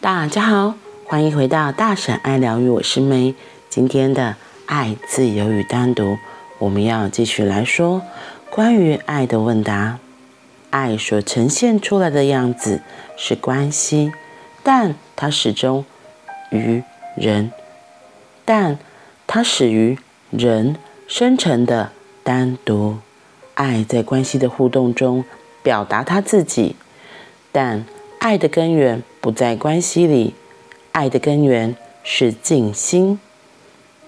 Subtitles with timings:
[0.00, 0.74] 大家好，
[1.06, 3.34] 欢迎回到大婶爱疗愈，我是梅。
[3.68, 6.16] 今天的爱、自由与单独，
[6.60, 8.02] 我们要继续来说
[8.48, 9.98] 关于爱的问答。
[10.70, 12.80] 爱所呈现出来的样子
[13.16, 14.12] 是关系，
[14.62, 15.84] 但它始终
[16.52, 16.84] 于
[17.16, 17.50] 人，
[18.44, 18.78] 但
[19.26, 19.98] 它始于
[20.30, 20.76] 人
[21.08, 21.90] 生成的
[22.22, 22.98] 单独。
[23.54, 25.24] 爱在关系的互动中
[25.64, 26.76] 表达他自己，
[27.50, 27.84] 但
[28.18, 30.34] 爱的根源不在关系里，
[30.92, 33.20] 爱的根源是静心。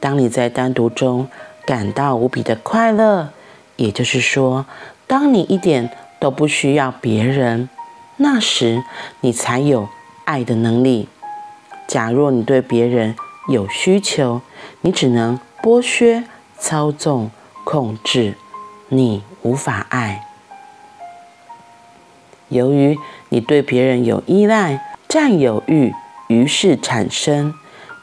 [0.00, 1.28] 当你在单独中
[1.66, 3.30] 感到无比的快乐，
[3.76, 4.64] 也就是说，
[5.06, 7.68] 当你一点都不需要别人，
[8.16, 8.82] 那时
[9.20, 9.88] 你才有
[10.24, 11.08] 爱的能力。
[11.86, 13.14] 假若你对别人
[13.48, 14.40] 有需求，
[14.80, 16.24] 你只能剥削、
[16.58, 17.30] 操纵、
[17.64, 18.34] 控制。
[18.88, 20.24] 你无法爱，
[22.48, 22.98] 由于
[23.28, 25.92] 你对别人有依赖、占有欲，
[26.28, 27.54] 于是产生。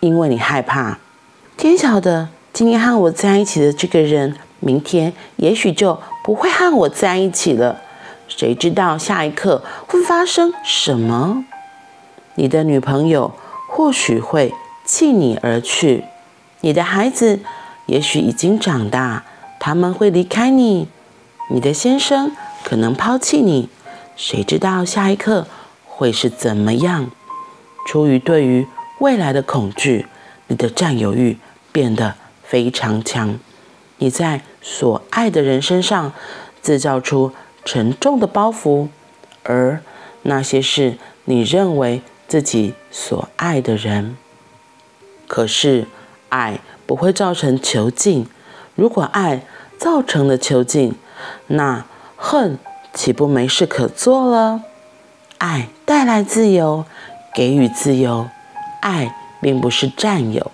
[0.02, 1.00] 因为你害怕，
[1.58, 7.82] 天晓得今天和我在一起的这个人，明天也许就不会和我在一起了。
[8.28, 11.46] 谁知道下一刻会发生什么？
[12.36, 13.34] 你的女朋友
[13.68, 14.54] 或许会
[14.86, 16.04] 弃你而去，
[16.62, 17.40] 你的孩子
[17.88, 19.24] 也许已经长大。
[19.60, 20.88] 他们会离开你，
[21.50, 22.32] 你的先生
[22.64, 23.70] 可能抛弃你，
[24.16, 25.46] 谁知道下一刻
[25.86, 27.12] 会是怎么样？
[27.88, 28.68] 出于对于
[29.00, 30.08] 未来的恐惧，
[30.48, 31.38] 你的占有欲
[31.72, 33.38] 变得非常强，
[33.98, 36.14] 你在所爱的人身上
[36.64, 37.32] 制造出
[37.64, 38.88] 沉重的包袱，
[39.44, 39.82] 而
[40.24, 44.18] 那些是你认为自己所爱的人。
[45.28, 45.86] 可是
[46.30, 48.28] 爱不会造成囚禁，
[48.76, 49.44] 如果爱
[49.78, 50.96] 造成了囚禁，
[51.48, 52.58] 那恨
[52.96, 54.62] 岂不没事可做了？
[55.38, 56.86] 爱带来自由，
[57.36, 58.30] 给予自由。
[58.80, 60.52] 爱并不是占有，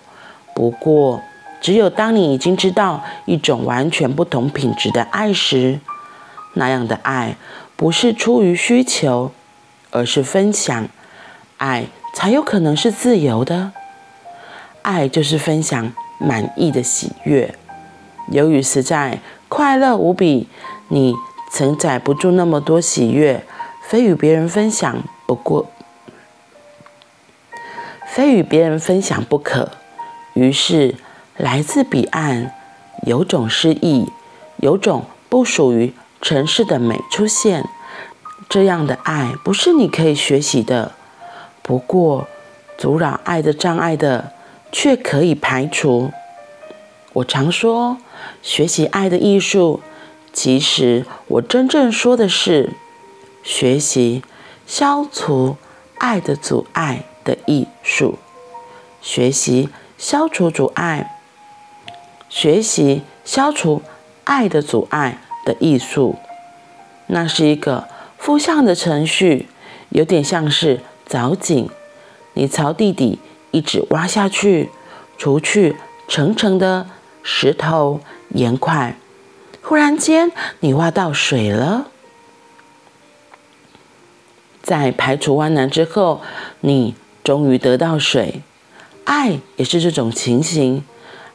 [0.56, 1.22] 不过
[1.62, 5.80] 只有当你已经知道一种完全不同品质的爱时，
[6.56, 7.38] 那样的爱
[7.76, 9.32] 不是出于需求，
[9.92, 10.88] 而是分享，
[11.58, 11.86] 爱
[12.16, 13.72] 才有可能是自由的。
[14.82, 17.54] 爱就是分享满意的喜悦。
[18.32, 20.48] 由于实在快乐无比，
[20.88, 21.14] 你
[21.54, 23.44] 承载不住那么多喜悦，
[23.84, 25.70] 非与别人分享不过，
[28.08, 29.72] 非与别人分享不可。
[30.34, 30.96] 于是，
[31.36, 32.54] 来自彼岸，
[33.06, 34.10] 有种诗意，
[34.58, 37.66] 有种不属于尘世的美出现。
[38.50, 40.94] 这样的爱不是你可以学习的。
[41.62, 42.28] 不过，
[42.78, 44.32] 阻扰爱的障碍的，
[44.72, 46.12] 却可以排除。
[47.14, 47.98] 我常说，
[48.42, 49.82] 学习爱的艺术，
[50.34, 52.72] 其实我真正说的是
[53.44, 54.24] 学习
[54.66, 55.58] 消除
[55.98, 58.18] 爱的阻碍的艺术，
[59.02, 61.20] 学习消除阻碍，
[62.30, 63.82] 学习消除
[64.24, 66.16] 爱的阻碍的艺术。
[67.08, 67.88] 那是一个
[68.18, 69.48] 负向的程序，
[69.90, 71.70] 有点像是凿井，
[72.34, 73.20] 你朝地底
[73.52, 74.70] 一直挖下去，
[75.18, 75.76] 除去
[76.08, 76.88] 层层的。
[77.24, 78.00] 石头、
[78.30, 78.96] 岩块，
[79.62, 81.88] 忽然间你挖到水了。
[84.62, 86.22] 在排除万难之后，
[86.62, 88.42] 你终于得到水。
[89.04, 90.84] 爱也是这种情形，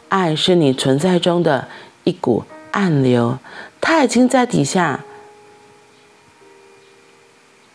[0.09, 1.69] 爱是你存在中的
[2.05, 3.39] 一股暗流，
[3.81, 5.05] 它已经在底下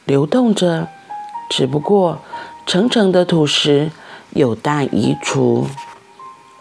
[0.06, 0.88] 流动着，
[1.50, 2.22] 只不过
[2.66, 3.92] 层层的土石
[4.32, 5.68] 有待移除。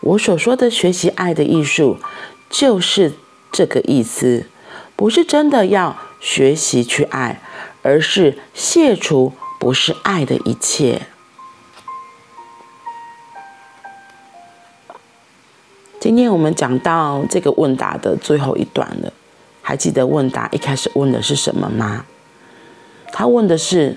[0.00, 1.98] 我所说的学习爱的艺术，
[2.50, 3.12] 就是
[3.52, 4.46] 这个意思，
[4.96, 7.40] 不是真的要学习去爱，
[7.82, 11.02] 而是卸除不是爱的一切。
[15.98, 19.12] 今天我们讲到这个问答的最后一段了，
[19.60, 22.06] 还记得问答一开始问的是什么吗？
[23.12, 23.96] 他问的是：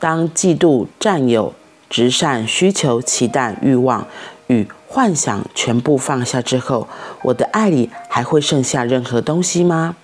[0.00, 1.54] 当嫉妒、占有、
[1.88, 4.06] 执善、需求、期待、欲望
[4.48, 6.86] 与幻想全部放下之后，
[7.22, 9.96] 我的爱里还会剩下任何东西吗？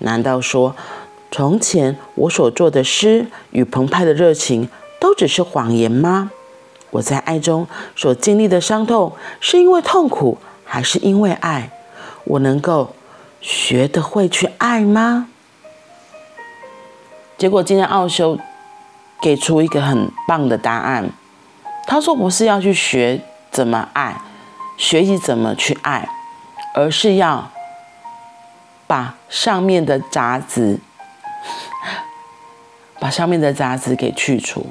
[0.00, 0.76] 难道说，
[1.30, 4.68] 从前我所做的诗与澎湃的热情
[5.00, 6.30] 都只是谎言吗？
[6.90, 10.36] 我在爱中所经历的伤痛，是因为痛苦，
[10.66, 11.70] 还是因为爱？
[12.24, 12.94] 我能够
[13.40, 15.28] 学得会去爱吗？
[17.38, 18.38] 结果今天奥修
[19.22, 21.08] 给出一个很棒的答案，
[21.86, 24.20] 他说不是要去学怎么爱。
[24.76, 26.08] 学习怎么去爱，
[26.74, 27.50] 而是要
[28.86, 30.78] 把上面的杂质，
[33.00, 34.66] 把上面的杂质给去除。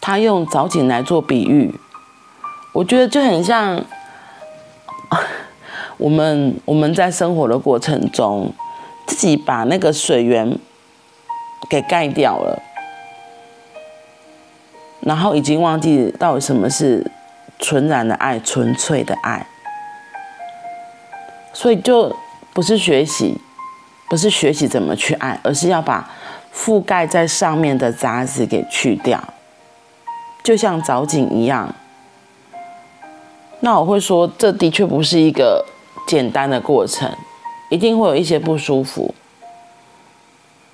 [0.00, 1.74] 他用藻井来做比喻，
[2.72, 3.84] 我觉得就很像
[5.98, 8.52] 我们我们在生活的过程中，
[9.06, 10.58] 自己把那个水源
[11.68, 12.62] 给盖掉了，
[15.06, 17.08] 然后已经忘记到底什么是
[17.60, 19.46] 纯然的爱、纯粹的爱，
[21.52, 22.14] 所以就
[22.52, 23.40] 不是学习，
[24.10, 26.10] 不是学习怎么去爱，而是要把
[26.52, 29.22] 覆盖在上面的杂质给去掉。
[30.42, 31.72] 就像藻井一样，
[33.60, 35.64] 那我会说，这的确不是一个
[36.08, 37.08] 简单的过程，
[37.70, 39.14] 一定会有一些不舒服。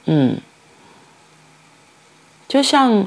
[0.07, 0.41] 嗯，
[2.49, 3.07] 就像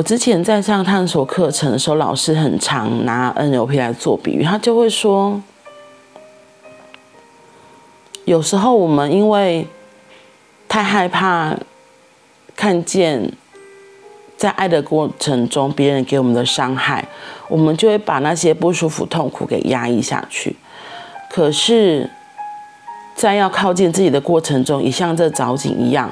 [0.00, 5.38] 我之前在上探索课程的时候，老师很常拿 NLP 来做比喻，他就会说，
[8.24, 9.66] 有时候我们因为
[10.66, 11.54] 太害怕
[12.56, 13.30] 看见。
[14.38, 17.06] 在爱的过程中，别人给我们的伤害，
[17.46, 20.56] 我们就会把那些不舒服、痛苦给压抑下去。
[21.28, 22.08] 可是，
[23.14, 26.10] 在要靠近自己的过程中，也像这藻井一样，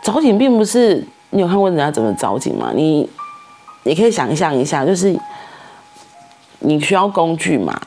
[0.00, 2.70] 藻井并不是你有看过人家怎么藻井吗？
[2.72, 3.10] 你，
[3.82, 5.18] 你可以想象一下，就是
[6.60, 7.78] 你需要工具嘛，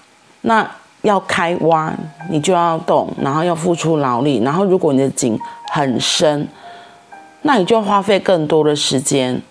[0.42, 0.70] 那
[1.04, 1.94] 要开挖，
[2.30, 5.40] 你就要动，然后要付出劳力，然后如果你的井
[5.72, 6.48] 很深。
[7.44, 9.42] 那你就要花费更多的时间，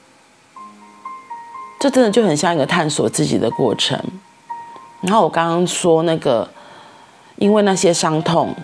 [1.81, 3.99] 这真的就很像一个探索自己的过程。
[5.01, 6.47] 然后我刚刚说那个，
[7.37, 8.55] 因为那些伤痛，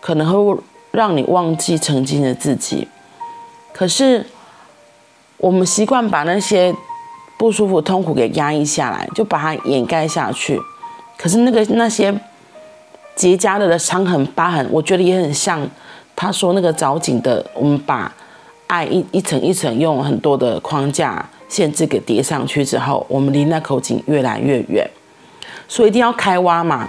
[0.00, 2.88] 可能会让你忘记曾经的自己。
[3.72, 4.26] 可是
[5.38, 6.74] 我们习惯把那些
[7.38, 10.60] 不舒服、痛苦给压抑下来，就把它掩盖下去。
[11.16, 12.14] 可是那个那些
[13.14, 15.68] 结痂了的伤痕、疤痕，我觉得也很像。
[16.14, 18.14] 他说：“那个藻井的，我们把
[18.68, 24.88] 爱一一层一层用很多的框架限制给叠上去之后，我们离那口井越来越远。
[25.66, 26.88] 所以一定要开挖嘛，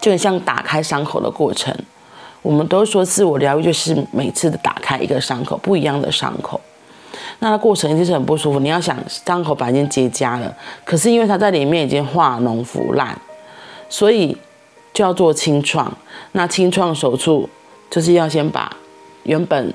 [0.00, 1.76] 就很像打开伤口的过程。
[2.44, 6.60] 我们都说自我疗愈就是每次的打开一个伤口，不一样的伤口。
[7.40, 8.60] 那个过程一定是很不舒服。
[8.60, 10.54] 你要想，伤口本来已经结痂了，
[10.84, 13.18] 可是因为它在里面已经化脓腐烂，
[13.88, 14.36] 所以
[14.92, 15.92] 就要做清创。
[16.30, 17.48] 那清创手术。”
[17.90, 18.76] 就是要先把
[19.22, 19.72] 原本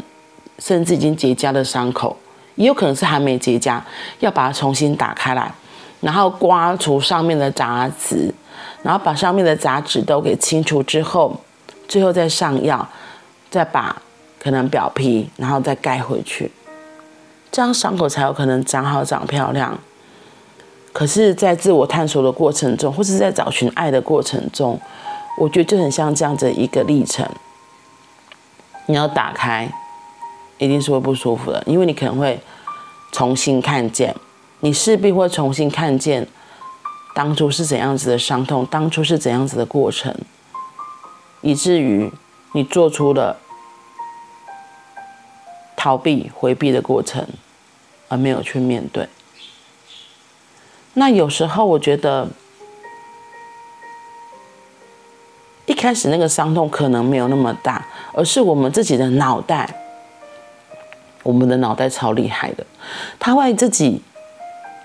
[0.57, 2.17] 甚至已经结痂的伤口，
[2.55, 3.79] 也有可能是还没结痂，
[4.19, 5.49] 要把它重新打开来，
[6.01, 8.33] 然后刮除上面的杂质，
[8.83, 11.33] 然后把上面的杂质都给清除之后，
[11.89, 12.87] 最后再上药，
[13.51, 14.01] 再把
[14.39, 16.49] 可能表皮，然后再盖回去，
[17.51, 19.77] 这样伤口才有可能长好长漂亮。
[20.93, 24.79] 可是，在自我探索的过程中，或是在找寻爱的过程中，
[25.37, 27.27] 我觉得就很像这样子一个历程。
[28.87, 29.71] 你要打开，
[30.57, 32.39] 一定是会不舒服的，因为你可能会
[33.11, 34.15] 重新看见，
[34.59, 36.27] 你势必会重新看见
[37.13, 40.13] 当初是怎样子的伤痛，当初是怎样子的过程，
[41.41, 42.11] 以至于
[42.53, 43.37] 你做出了
[45.75, 47.27] 逃避、回避的过程，
[48.07, 49.07] 而没有去面对。
[50.93, 52.27] 那有时候我觉得。
[55.65, 59.69] 一开始那个伤痛可能没有那么大，而是我们自己的脑袋，
[61.21, 62.65] 我们的脑袋超厉害的，
[63.19, 64.01] 他为自己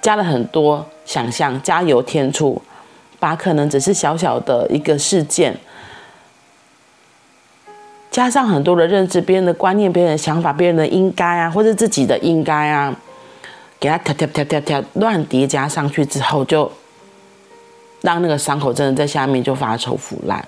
[0.02, 2.61] 加了很多想象，加油添醋，
[3.18, 5.58] 把可能只是小小的一个事件，
[8.14, 12.94] 加上很多的认知、别人的观念、别人的想法、别人的应该啊，或者自己的应该啊，
[13.80, 16.71] 给他跳跳跳跳跳乱叠加上去之后，就
[18.02, 20.47] 让那个伤口真的在下面就发臭腐烂。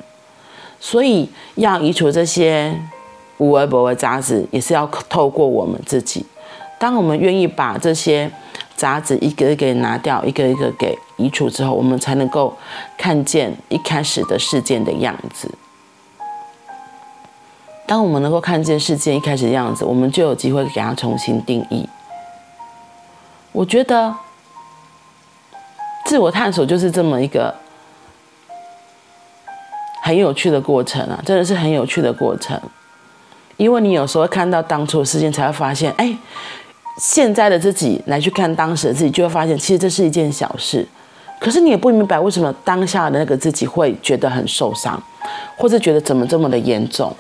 [0.78, 2.72] 所以要移除这些
[3.38, 6.24] 无微不微杂质，也是要透过我们自己。
[6.78, 8.30] 当我们愿意把这些
[8.76, 12.56] 杂质一个一个拿掉，一个一个给移除之后，我们才能够
[12.96, 15.50] 看见一开始的事件的样子。
[17.86, 21.88] 当我们能够看见事件一开始的样子，我们就有机会给它重新定义。
[23.52, 24.14] 我觉得
[26.04, 27.54] 自我探索就是这么一个。
[30.02, 32.56] 很有趣的过程啊，真的是很有趣的过程，
[33.56, 36.16] 因为你有时候看到当初的事件，才会发现，哎，
[37.00, 40.86] 现在的自己来去看当时的自己，就会发现，其实这是一件小事。
[41.40, 45.02] 可是你也不明白为什么当下的那个自己会觉得很受伤，
[45.56, 47.12] 或者觉得怎么这么的严重。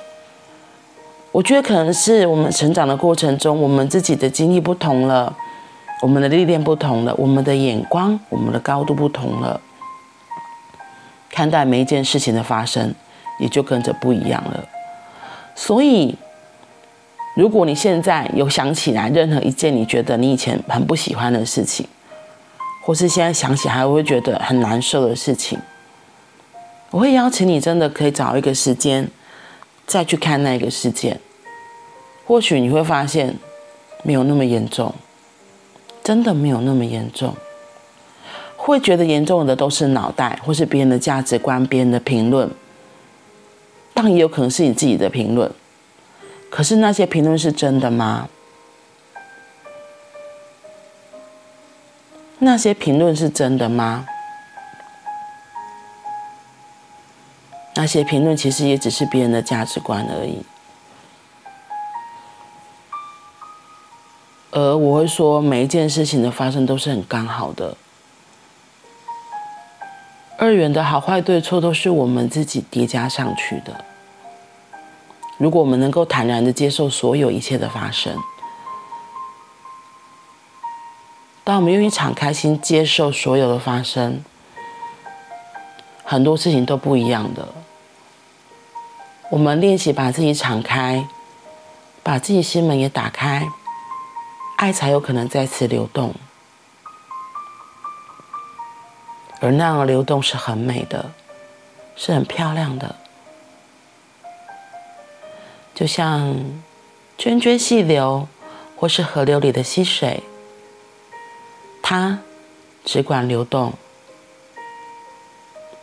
[1.36, 5.36] 我觉得可能是我们成长的过程中，我们自己的经历不同了，
[6.00, 9.60] 我们的历练不同了，我们的眼光、我们的高度不同了。
[11.28, 12.94] 看待每一件事情的发生，
[13.38, 14.66] 也就跟着不一样了。
[15.54, 16.16] 所以，
[17.34, 21.86] 如果你现在有想起来任何一件你觉得你以前很不喜欢的事情，
[22.82, 25.58] 或是现在想起还会觉得很难受的事情，
[26.92, 29.06] 我会邀请你真的可以找一个时间
[29.86, 31.20] 再去看那个事件，
[32.26, 33.36] 或许你会发现
[34.02, 34.92] 没有那么严重，
[36.02, 37.34] 真的没有那么严重。
[38.56, 42.50] 会觉得严重的都是脑袋，或是别人的价值观、别人的评论，
[43.94, 45.50] 当然也有可能是你自己的评论。
[46.50, 48.28] 可是那些评论是真的吗？
[52.40, 54.06] 那些评论是真的吗？
[57.76, 60.42] 那些评论其实也只是别人的价值观而已。
[64.56, 67.76] 而我会说，每一件事情的发生都是很刚好的。
[70.38, 73.84] 二元的好坏对错都是我们自己叠加上去的。
[75.36, 78.16] 如果我们能够坦然的接受所有一切的发生，
[81.44, 84.24] 当我们愿意敞开心接受所有的发生，
[86.02, 87.46] 很多事情都不一样的。
[89.28, 91.06] 我们练习把自己敞开，
[92.02, 93.46] 把自己心门也打开，
[94.56, 96.14] 爱才有可能再次流动，
[99.40, 101.12] 而那样的流动是很美的，
[101.94, 102.96] 是很漂亮的。
[105.74, 106.34] 就像
[107.18, 108.26] 涓涓细流，
[108.76, 110.22] 或是河流里的溪水，
[111.82, 112.20] 它
[112.82, 113.74] 只管流动，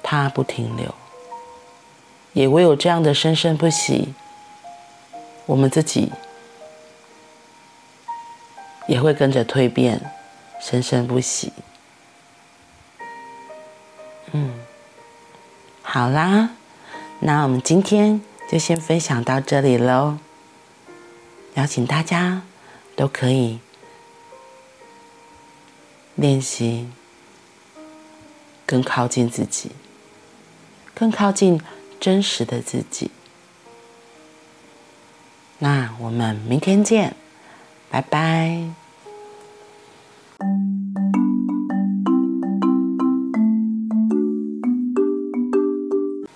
[0.02, 0.94] 它不停留。
[2.34, 4.16] 也唯有这样的生生不息，
[5.46, 6.12] 我们自己
[8.88, 10.02] 也会跟着蜕变，
[10.62, 11.52] 生生不息。
[14.32, 14.54] 嗯，
[15.82, 16.50] 好啦，
[17.20, 18.22] 那我们今天。
[18.52, 20.20] 就先分享到这里喽。
[21.56, 22.44] 邀请大家
[22.96, 23.58] 都可以
[26.14, 26.88] 练习
[28.68, 29.72] 更靠近自己，
[30.94, 31.60] 更靠近
[32.00, 33.10] 真实的自己。
[35.58, 37.16] 那我们明天见，
[37.94, 38.83] 拜拜。